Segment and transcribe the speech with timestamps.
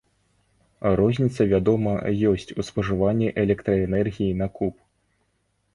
[0.99, 1.93] Розніца, вядома,
[2.31, 4.75] ёсць у спажыванні электраэнергіі на куб.